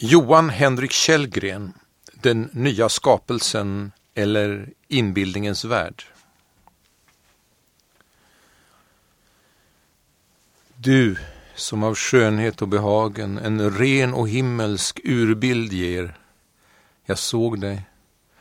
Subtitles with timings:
[0.00, 1.72] Johan Henrik Källgren,
[2.12, 6.04] Den nya skapelsen eller Inbildningens värld.
[10.76, 11.16] Du
[11.54, 16.18] som av skönhet och behagen en ren och himmelsk urbild ger.
[17.04, 17.82] Jag såg dig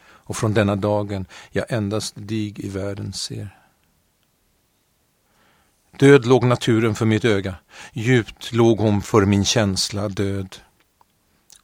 [0.01, 3.57] och från denna dagen jag endast dig i världen ser.
[5.91, 7.55] Död låg naturen för mitt öga,
[7.93, 10.57] djupt låg hon för min känsla död.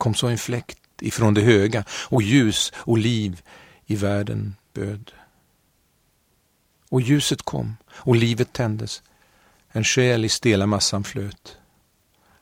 [0.03, 3.41] Kom så en fläkt ifrån det höga och ljus och liv
[3.85, 5.11] i världen böd.
[6.89, 9.03] Och ljuset kom och livet tändes,
[9.71, 11.57] en själ i stela massan flöt.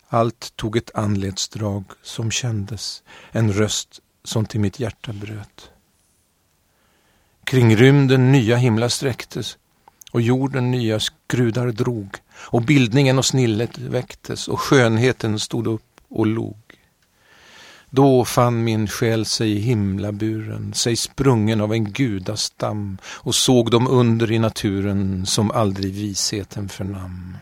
[0.07, 5.71] Allt tog ett anletsdrag som kändes, en röst som till mitt hjärta bröt.
[7.43, 9.57] Kring rymden nya himlar sträcktes
[10.11, 16.27] och jorden nya skrudar drog och bildningen och snillet väcktes och skönheten stod upp och
[16.27, 16.60] log.
[17.93, 23.87] Då fann min själ sig i himlaburen, sig sprungen av en gudastam och såg de
[23.87, 27.37] under i naturen som aldrig visheten förnam.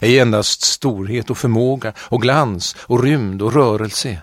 [0.00, 4.22] Ej endast storhet och förmåga och glans och rymd och rörelse,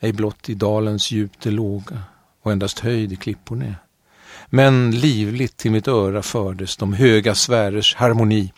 [0.00, 2.02] ej blott i dalens djup det låga
[2.42, 3.74] och endast höjd i klipporna.
[4.46, 8.52] Men livligt till mitt öra fördes de höga sfärers harmoni.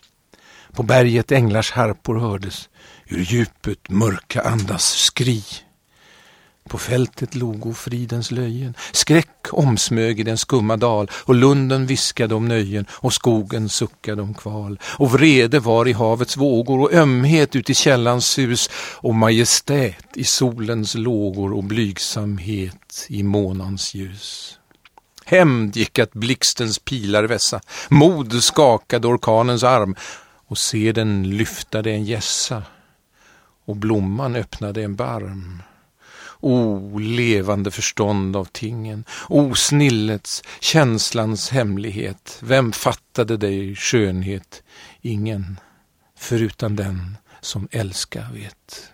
[0.71, 2.69] På berget änglars harpor hördes,
[3.09, 5.43] ur djupet mörka andas skri.
[6.67, 11.11] På fältet logo fridens löjen, skräck omsmög i den skumma dal.
[11.13, 12.85] Och lunden viskade om nöjen.
[12.91, 14.79] Och skogen suckade om kval.
[14.83, 16.81] Och vrede var i havets vågor.
[16.81, 18.69] Och ömhet ut i källans sus.
[18.95, 21.53] Och majestät i solens lågor.
[21.53, 24.59] Och blygsamhet i månans ljus.
[25.25, 29.95] Hämnd gick att blixtens pilar vässa, mod skakade orkanens arm.
[30.47, 32.63] Och seden lyftade en gässa
[33.67, 35.61] och blomman öppnade en barm.
[36.39, 44.63] O levande förstånd av tingen, o snillets, känslans hemlighet, vem fattade dig skönhet?
[45.01, 45.59] Ingen,
[46.17, 48.91] förutan den som älskar vet.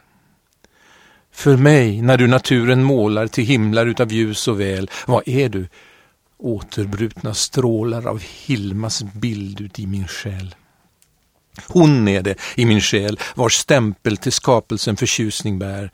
[1.31, 5.67] För mig, när du naturen målar till himlar utav ljus och väl, vad är du?
[6.37, 10.55] Återbrutna strålar av Hilmas bild ut i min själ.
[11.67, 15.91] Hon är det i min själ vars stämpel till skapelsen förtjusning bär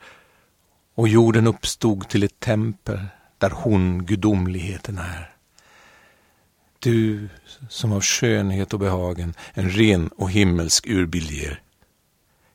[0.94, 3.06] och jorden uppstod till ett tempel
[3.38, 5.34] där hon gudomligheten är.
[6.78, 7.28] Du
[7.68, 11.62] som av skönhet och behagen en ren och himmelsk urbild ger.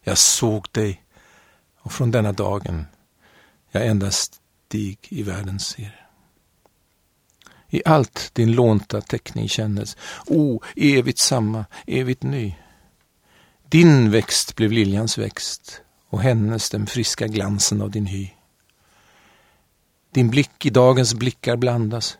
[0.03, 1.03] Jag såg dig
[1.79, 2.85] och från denna dagen
[3.71, 6.05] jag endast dig i världen ser.
[7.69, 12.55] I allt din lånta teckning kännes, o, evigt samma, evigt ny.
[13.75, 18.29] Din växt blev liljans växt och hennes den friska glansen av din hy.
[20.13, 22.17] Din blick i dagens blickar blandas.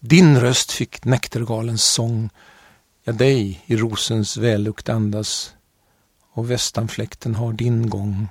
[0.00, 2.30] Din röst fick näktergalens sång,
[3.04, 5.54] ja dig i rosens vällukt andas
[6.32, 8.28] och västanfläkten har din gång.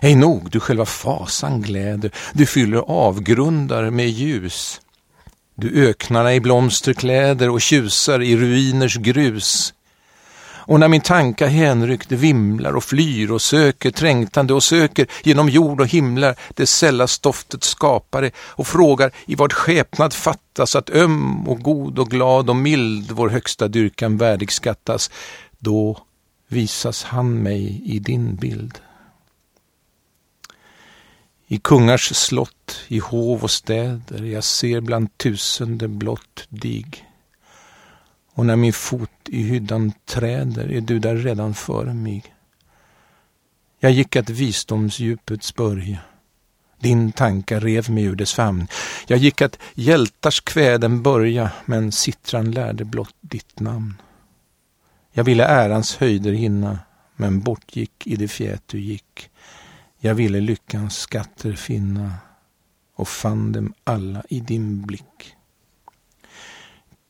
[0.00, 4.80] Ej nog, du själva fasan gläder, du fyller avgrundar med ljus.
[5.54, 9.74] Du öknarna i blomsterkläder och tjusar i ruiners grus.
[10.64, 15.80] Och när min tanka hänryckt vimlar och flyr och söker trängtande och söker genom jord
[15.80, 21.60] och himlar det sälla stoftet skapare och frågar i vad skepnad fattas att öm och
[21.60, 25.10] god och glad och mild vår högsta dyrkan värdig skattas,
[25.58, 25.98] då
[26.48, 28.78] visas han mig i din bild.
[31.46, 36.84] I kungars slott, i hov och städer, jag ser bland tusende blott dig.
[38.34, 42.24] Och när min fot i hyddan träder är du där redan före mig.
[43.80, 45.98] Jag gick att visdomsdjupets börja.
[46.78, 48.66] Din tanka rev mig ur dess famn.
[49.06, 53.94] Jag gick att hjältars kväden börja, men sittran lärde blott ditt namn.
[55.12, 56.78] Jag ville ärans höjder hinna,
[57.16, 59.30] men bortgick i det fjät du gick.
[59.98, 62.12] Jag ville lyckans skatter finna
[62.94, 65.36] och fann dem alla i din blick.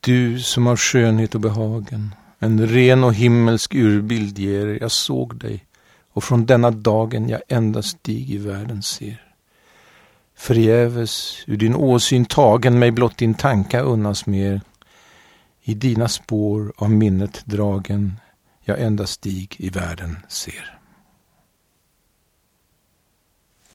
[0.05, 5.65] Du som av skönhet och behagen, en ren och himmelsk urbild ger, jag såg dig
[6.13, 9.23] och från denna dagen jag endast dig i världen ser.
[10.37, 14.61] Förgäves ur din åsyn tagen mig blott din tanka unnas mer.
[15.63, 18.21] I dina spår av minnet dragen
[18.61, 20.79] jag endast dig i världen ser.